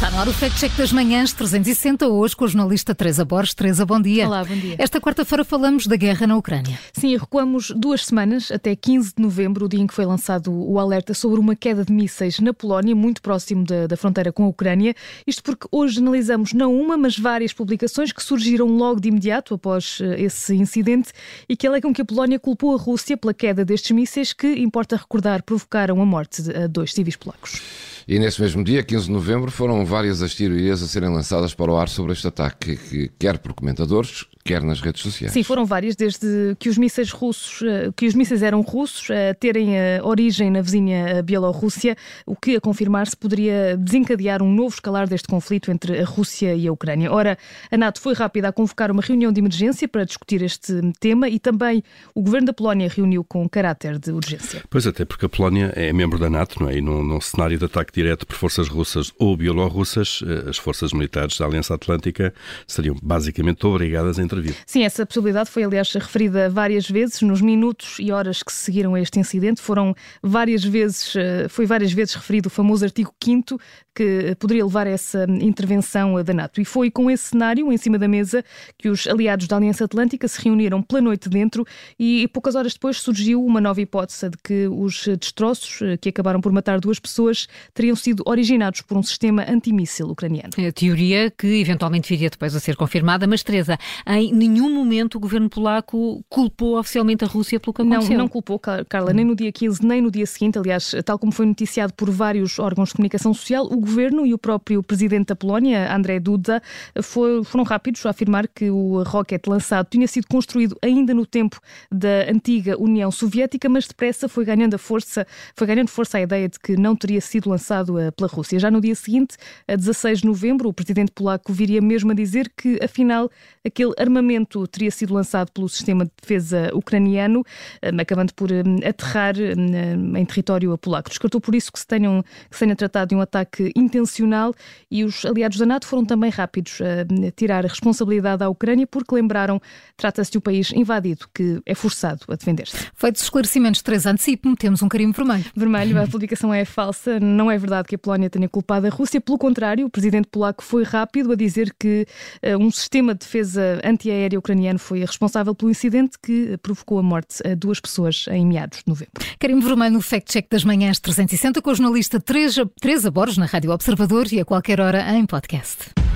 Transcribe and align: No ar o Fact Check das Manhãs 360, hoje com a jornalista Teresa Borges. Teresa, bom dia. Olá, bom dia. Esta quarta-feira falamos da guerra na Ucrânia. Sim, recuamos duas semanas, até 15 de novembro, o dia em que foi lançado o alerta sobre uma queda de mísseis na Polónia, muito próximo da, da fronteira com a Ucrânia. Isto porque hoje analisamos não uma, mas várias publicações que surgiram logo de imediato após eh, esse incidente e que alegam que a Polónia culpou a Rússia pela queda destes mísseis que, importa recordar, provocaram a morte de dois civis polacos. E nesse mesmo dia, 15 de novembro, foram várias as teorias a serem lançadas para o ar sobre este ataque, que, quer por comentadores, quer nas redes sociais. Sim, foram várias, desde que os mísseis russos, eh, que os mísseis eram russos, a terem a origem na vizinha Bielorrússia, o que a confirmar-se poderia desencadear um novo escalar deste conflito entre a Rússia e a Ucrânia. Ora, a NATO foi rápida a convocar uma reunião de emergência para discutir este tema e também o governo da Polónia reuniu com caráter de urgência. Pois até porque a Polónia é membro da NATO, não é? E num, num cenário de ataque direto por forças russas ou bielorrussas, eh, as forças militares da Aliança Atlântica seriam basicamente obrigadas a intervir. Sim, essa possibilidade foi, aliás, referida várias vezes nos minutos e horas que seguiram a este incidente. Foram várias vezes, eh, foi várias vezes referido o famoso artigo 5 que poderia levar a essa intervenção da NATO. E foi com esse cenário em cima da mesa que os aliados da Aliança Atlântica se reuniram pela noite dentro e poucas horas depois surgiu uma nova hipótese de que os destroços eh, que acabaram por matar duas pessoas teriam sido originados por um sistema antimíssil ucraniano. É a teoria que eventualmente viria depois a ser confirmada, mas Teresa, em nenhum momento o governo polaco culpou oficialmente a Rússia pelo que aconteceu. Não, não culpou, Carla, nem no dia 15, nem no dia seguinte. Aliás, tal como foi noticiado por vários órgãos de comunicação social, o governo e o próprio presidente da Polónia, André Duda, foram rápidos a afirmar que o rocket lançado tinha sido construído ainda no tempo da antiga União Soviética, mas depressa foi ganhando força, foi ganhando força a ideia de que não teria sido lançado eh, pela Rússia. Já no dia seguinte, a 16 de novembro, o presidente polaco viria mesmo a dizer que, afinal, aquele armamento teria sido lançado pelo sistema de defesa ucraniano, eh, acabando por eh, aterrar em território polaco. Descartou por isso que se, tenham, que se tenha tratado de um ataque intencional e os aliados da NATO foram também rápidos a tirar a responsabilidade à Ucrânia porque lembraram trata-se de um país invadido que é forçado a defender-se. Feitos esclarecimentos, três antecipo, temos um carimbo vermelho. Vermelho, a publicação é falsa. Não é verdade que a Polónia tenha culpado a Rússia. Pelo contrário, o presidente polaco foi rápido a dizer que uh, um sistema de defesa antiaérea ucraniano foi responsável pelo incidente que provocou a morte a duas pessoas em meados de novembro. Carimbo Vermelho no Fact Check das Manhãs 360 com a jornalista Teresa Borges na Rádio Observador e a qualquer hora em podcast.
No 0.00 0.20
ar 0.20 0.28
o 0.28 0.32
Fact 0.32 0.58
Check 0.58 0.74
das 0.76 0.92
Manhãs 0.92 1.32
360, 1.32 2.08
hoje 2.08 2.34
com 2.34 2.44
a 2.44 2.48
jornalista 2.48 2.94
Teresa 2.94 3.24
Borges. 3.24 3.52
Teresa, 3.52 3.84
bom 3.84 4.00
dia. 4.00 4.26
Olá, 4.26 4.44
bom 4.44 4.54
dia. 4.54 4.76
Esta 4.78 5.00
quarta-feira 5.00 5.44
falamos 5.44 5.86
da 5.86 5.96
guerra 5.96 6.26
na 6.26 6.36
Ucrânia. 6.36 6.78
Sim, 6.92 7.16
recuamos 7.16 7.72
duas 7.76 8.06
semanas, 8.06 8.50
até 8.50 8.74
15 8.74 9.14
de 9.16 9.22
novembro, 9.22 9.66
o 9.66 9.68
dia 9.68 9.80
em 9.80 9.86
que 9.86 9.92
foi 9.92 10.06
lançado 10.06 10.52
o 10.52 10.78
alerta 10.78 11.12
sobre 11.14 11.38
uma 11.38 11.54
queda 11.54 11.84
de 11.84 11.92
mísseis 11.92 12.38
na 12.38 12.54
Polónia, 12.54 12.94
muito 12.94 13.20
próximo 13.20 13.64
da, 13.64 13.86
da 13.86 13.96
fronteira 13.96 14.32
com 14.32 14.44
a 14.44 14.48
Ucrânia. 14.48 14.94
Isto 15.26 15.42
porque 15.42 15.66
hoje 15.70 15.98
analisamos 15.98 16.52
não 16.52 16.74
uma, 16.74 16.96
mas 16.96 17.18
várias 17.18 17.52
publicações 17.52 18.10
que 18.10 18.22
surgiram 18.22 18.66
logo 18.66 19.00
de 19.00 19.08
imediato 19.08 19.54
após 19.54 19.98
eh, 20.00 20.22
esse 20.22 20.54
incidente 20.54 21.12
e 21.48 21.56
que 21.56 21.66
alegam 21.66 21.92
que 21.92 22.00
a 22.00 22.04
Polónia 22.04 22.38
culpou 22.38 22.74
a 22.74 22.78
Rússia 22.78 23.16
pela 23.16 23.34
queda 23.34 23.64
destes 23.64 23.90
mísseis 23.90 24.32
que, 24.32 24.46
importa 24.60 24.96
recordar, 24.96 25.42
provocaram 25.42 26.00
a 26.00 26.06
morte 26.06 26.40
de 26.40 26.68
dois 26.68 26.94
civis 26.94 27.16
polacos. 27.16 27.87
E 28.08 28.18
nesse 28.18 28.40
mesmo 28.40 28.64
dia, 28.64 28.82
15 28.82 29.04
de 29.04 29.10
novembro, 29.10 29.50
foram 29.50 29.84
várias 29.84 30.22
as 30.22 30.34
teorias 30.34 30.82
a 30.82 30.86
serem 30.86 31.10
lançadas 31.10 31.52
para 31.52 31.70
o 31.70 31.76
ar 31.76 31.90
sobre 31.90 32.14
este 32.14 32.26
ataque, 32.26 32.74
que, 32.74 33.10
quer 33.18 33.36
por 33.36 33.52
comentadores, 33.52 34.24
quer 34.42 34.62
nas 34.62 34.80
redes 34.80 35.02
sociais. 35.02 35.30
Sim, 35.30 35.42
foram 35.42 35.66
várias, 35.66 35.94
desde 35.94 36.56
que 36.58 36.70
os 36.70 36.78
mísseis 36.78 37.10
russos, 37.12 37.60
eh, 37.60 37.90
que 37.94 38.06
os 38.06 38.14
mísseis 38.14 38.42
eram 38.42 38.62
russos, 38.62 39.10
a 39.10 39.34
terem 39.34 39.78
a 39.78 40.02
origem 40.02 40.50
na 40.50 40.62
vizinha 40.62 41.22
Bielorrússia, 41.22 41.98
o 42.24 42.34
que 42.34 42.56
a 42.56 42.60
confirmar-se 42.62 43.14
poderia 43.14 43.76
desencadear 43.76 44.42
um 44.42 44.50
novo 44.50 44.72
escalar 44.74 45.06
deste 45.06 45.28
conflito 45.28 45.70
entre 45.70 46.00
a 46.00 46.04
Rússia 46.06 46.54
e 46.54 46.66
a 46.66 46.72
Ucrânia. 46.72 47.12
Ora, 47.12 47.36
a 47.70 47.76
NATO 47.76 48.00
foi 48.00 48.14
rápida 48.14 48.48
a 48.48 48.52
convocar 48.52 48.90
uma 48.90 49.02
reunião 49.02 49.30
de 49.30 49.38
emergência 49.38 49.86
para 49.86 50.04
discutir 50.04 50.40
este 50.40 50.80
tema 50.98 51.28
e 51.28 51.38
também 51.38 51.84
o 52.14 52.22
governo 52.22 52.46
da 52.46 52.52
Polónia 52.54 52.88
reuniu 52.88 53.22
com 53.22 53.46
caráter 53.46 53.98
de 53.98 54.12
urgência. 54.12 54.62
Pois 54.70 54.86
até 54.86 55.04
porque 55.04 55.26
a 55.26 55.28
Polónia 55.28 55.74
é 55.76 55.92
membro 55.92 56.18
da 56.18 56.30
NATO, 56.30 56.62
não 56.62 56.70
é? 56.70 56.78
E 56.78 56.80
num, 56.80 57.04
num 57.04 57.20
cenário 57.20 57.58
de 57.58 57.66
ataque 57.66 57.97
direto 57.98 58.24
por 58.24 58.36
forças 58.36 58.68
russas 58.68 59.12
ou 59.18 59.36
bielorrussas, 59.36 60.20
eh, 60.24 60.50
as 60.50 60.56
forças 60.56 60.92
militares 60.92 61.36
da 61.36 61.44
Aliança 61.44 61.74
Atlântica 61.74 62.32
seriam 62.64 62.96
basicamente 63.02 63.66
obrigadas 63.66 64.20
a 64.20 64.22
intervir. 64.22 64.54
Sim, 64.64 64.84
essa 64.84 65.04
possibilidade 65.04 65.50
foi, 65.50 65.64
aliás, 65.64 65.92
referida 65.92 66.48
várias 66.48 66.88
vezes 66.88 67.20
nos 67.22 67.40
minutos 67.40 67.96
e 67.98 68.12
horas 68.12 68.40
que 68.40 68.52
seguiram 68.52 68.94
a 68.94 69.00
este 69.00 69.18
incidente. 69.18 69.60
Foram 69.60 69.96
várias 70.22 70.62
vezes, 70.62 71.16
eh, 71.16 71.48
foi 71.48 71.66
várias 71.66 71.92
vezes 71.92 72.14
referido 72.14 72.46
o 72.46 72.50
famoso 72.50 72.84
artigo 72.84 73.12
5 73.22 73.58
que 73.98 74.36
poderia 74.38 74.64
levar 74.64 74.86
a 74.86 74.90
essa 74.90 75.26
intervenção 75.40 76.22
da 76.22 76.32
NATO. 76.32 76.60
E 76.60 76.64
foi 76.64 76.88
com 76.88 77.10
esse 77.10 77.30
cenário 77.30 77.72
em 77.72 77.76
cima 77.76 77.98
da 77.98 78.06
mesa 78.06 78.44
que 78.78 78.88
os 78.88 79.08
aliados 79.08 79.48
da 79.48 79.56
Aliança 79.56 79.84
Atlântica 79.84 80.28
se 80.28 80.40
reuniram 80.40 80.80
pela 80.80 81.00
noite 81.00 81.28
dentro 81.28 81.66
e 81.98 82.28
poucas 82.28 82.54
horas 82.54 82.74
depois 82.74 82.98
surgiu 82.98 83.44
uma 83.44 83.60
nova 83.60 83.80
hipótese 83.80 84.30
de 84.30 84.36
que 84.38 84.68
os 84.68 85.04
destroços 85.18 85.82
eh, 85.82 85.96
que 85.96 86.10
acabaram 86.10 86.40
por 86.40 86.52
matar 86.52 86.78
duas 86.78 87.00
pessoas 87.00 87.48
teriam 87.74 87.87
sido 87.96 88.22
originados 88.26 88.80
por 88.82 88.96
um 88.96 89.02
sistema 89.02 89.44
antimíssil 89.48 90.08
ucraniano. 90.08 90.50
É 90.56 90.68
a 90.68 90.72
teoria 90.72 91.30
que 91.30 91.46
eventualmente 91.60 92.08
viria 92.08 92.30
depois 92.30 92.54
a 92.54 92.60
ser 92.60 92.76
confirmada, 92.76 93.26
mas 93.26 93.42
Teresa, 93.42 93.78
em 94.06 94.32
nenhum 94.32 94.72
momento 94.74 95.16
o 95.16 95.20
governo 95.20 95.48
polaco 95.48 96.24
culpou 96.28 96.78
oficialmente 96.78 97.24
a 97.24 97.28
Rússia 97.28 97.60
pelo 97.60 97.72
que 97.72 97.82
aconteceu. 97.82 98.10
Não, 98.10 98.24
não 98.24 98.28
culpou, 98.28 98.58
Carla, 98.58 99.12
nem 99.12 99.24
no 99.24 99.34
dia 99.34 99.52
15, 99.52 99.84
nem 99.84 100.00
no 100.00 100.10
dia 100.10 100.26
seguinte. 100.26 100.58
Aliás, 100.58 100.94
tal 101.04 101.18
como 101.18 101.32
foi 101.32 101.46
noticiado 101.46 101.92
por 101.92 102.10
vários 102.10 102.58
órgãos 102.58 102.88
de 102.90 102.94
comunicação 102.96 103.32
social, 103.32 103.64
o 103.66 103.76
governo 103.76 104.26
e 104.26 104.34
o 104.34 104.38
próprio 104.38 104.82
presidente 104.82 105.28
da 105.28 105.36
Polónia, 105.36 105.94
André 105.94 106.18
Duda, 106.18 106.62
foram 107.02 107.62
rápidos 107.64 108.04
a 108.06 108.10
afirmar 108.10 108.48
que 108.48 108.70
o 108.70 109.02
rocket 109.04 109.46
lançado 109.46 109.86
tinha 109.90 110.06
sido 110.06 110.26
construído 110.26 110.76
ainda 110.82 111.14
no 111.14 111.24
tempo 111.24 111.60
da 111.90 112.30
antiga 112.30 112.76
União 112.78 113.10
Soviética, 113.10 113.68
mas 113.68 113.86
depressa 113.86 114.28
foi 114.28 114.44
ganhando 114.44 114.78
força, 114.78 115.26
foi 115.54 115.66
ganhando 115.66 115.88
força 115.88 116.18
a 116.18 116.20
ideia 116.20 116.48
de 116.48 116.58
que 116.58 116.76
não 116.76 116.96
teria 116.96 117.20
sido 117.20 117.48
lançado 117.48 117.77
eh, 117.98 118.10
pela 118.10 118.28
Rússia. 118.28 118.58
Já 118.58 118.70
no 118.70 118.80
dia 118.80 118.94
seguinte, 118.94 119.36
a 119.66 119.76
16 119.76 120.20
de 120.20 120.26
novembro, 120.26 120.68
o 120.68 120.72
presidente 120.72 121.12
polaco 121.12 121.52
viria 121.52 121.80
mesmo 121.80 122.10
a 122.12 122.14
dizer 122.14 122.50
que, 122.56 122.78
afinal, 122.82 123.30
aquele 123.64 123.92
armamento 123.98 124.66
teria 124.66 124.90
sido 124.90 125.14
lançado 125.14 125.50
pelo 125.52 125.68
sistema 125.68 126.04
de 126.04 126.10
defesa 126.20 126.70
ucraniano, 126.74 127.44
eh, 127.82 127.90
acabando 127.98 128.32
por 128.34 128.50
eh, 128.50 128.62
aterrar 128.86 129.34
em 129.38 130.24
território 130.24 130.76
polaco. 130.78 131.08
Descartou 131.08 131.40
por 131.40 131.54
isso 131.54 131.72
que 131.72 131.78
se, 131.78 131.86
tenham, 131.86 132.22
que 132.50 132.56
se 132.56 132.60
tenha 132.60 132.76
tratado 132.76 133.10
de 133.10 133.14
um 133.14 133.20
ataque 133.20 133.72
intencional 133.76 134.54
e 134.90 135.04
os 135.04 135.24
aliados 135.24 135.58
da 135.58 135.66
NATO 135.66 135.86
foram 135.86 136.04
também 136.04 136.30
rápidos 136.30 136.80
a 136.80 137.30
tirar 137.32 137.64
a 137.64 137.68
responsabilidade 137.68 138.42
à 138.42 138.48
Ucrânia 138.48 138.86
porque 138.86 139.14
lembraram 139.14 139.60
trata-se 139.96 140.30
de 140.30 140.38
um 140.38 140.40
país 140.40 140.72
invadido 140.72 141.26
que 141.34 141.60
é 141.66 141.74
forçado 141.74 142.20
a 142.28 142.34
defender-se. 142.34 142.76
Feitos 142.94 143.22
esclarecimentos, 143.22 143.82
três 143.82 144.06
antecipo, 144.06 144.54
temos 144.56 144.82
um 144.82 144.88
carimbo 144.88 145.16
vermelho. 145.16 145.44
Vermelho, 145.54 146.02
a 146.02 146.06
publicação 146.06 146.52
é 146.52 146.64
falsa. 146.64 147.18
Não 147.20 147.50
é 147.50 147.57
verdade 147.58 147.88
que 147.88 147.94
a 147.94 147.98
Polónia 147.98 148.30
tenha 148.30 148.48
culpado 148.48 148.86
a 148.86 148.90
Rússia. 148.90 149.20
Pelo 149.20 149.38
contrário, 149.38 149.86
o 149.86 149.90
presidente 149.90 150.28
polaco 150.30 150.62
foi 150.62 150.84
rápido 150.84 151.32
a 151.32 151.36
dizer 151.36 151.74
que 151.78 152.06
uh, 152.42 152.56
um 152.58 152.70
sistema 152.70 153.14
de 153.14 153.20
defesa 153.20 153.80
antiaérea 153.84 154.38
ucraniano 154.38 154.78
foi 154.78 155.00
responsável 155.00 155.54
pelo 155.54 155.70
incidente 155.70 156.16
que 156.22 156.56
provocou 156.58 156.98
a 156.98 157.02
morte 157.02 157.46
a 157.46 157.54
duas 157.54 157.80
pessoas 157.80 158.26
em 158.30 158.46
meados 158.46 158.78
de 158.78 158.84
novembro. 158.86 159.12
Carimbo 159.38 159.66
Vermelho 159.66 159.94
no 159.94 160.00
Fact 160.00 160.32
Check 160.32 160.48
das 160.50 160.64
Manhãs 160.64 160.98
360 160.98 161.60
com 161.60 161.70
a 161.70 161.74
jornalista 161.74 162.20
Teresa 162.20 163.10
Borges 163.10 163.38
na 163.38 163.46
Rádio 163.46 163.70
Observador 163.70 164.32
e 164.32 164.40
a 164.40 164.44
qualquer 164.44 164.80
hora 164.80 165.14
em 165.14 165.26
podcast. 165.26 166.07